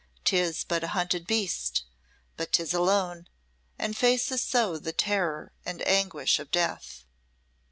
[0.25, 1.83] 'Tis but a hunted beast;
[2.35, 3.27] but 'tis alone,
[3.77, 7.05] and faces so the terror and anguish of death.